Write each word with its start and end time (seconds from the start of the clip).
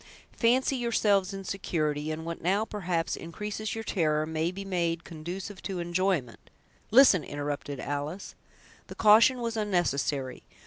Fancy 0.35 0.77
yourselves 0.77 1.31
in 1.31 1.43
security, 1.43 2.09
and 2.09 2.25
what 2.25 2.41
now, 2.41 2.65
perhaps, 2.65 3.15
increases 3.15 3.75
your 3.75 3.83
terror, 3.83 4.25
may 4.25 4.49
be 4.51 4.65
made 4.65 5.03
conducive 5.03 5.61
to 5.61 5.77
enjoyment—" 5.77 6.49
"Listen!" 6.89 7.23
interrupted 7.23 7.79
Alice. 7.79 8.33
The 8.87 8.95
caution 8.95 9.41
was 9.41 9.55
unnecessary. 9.55 10.41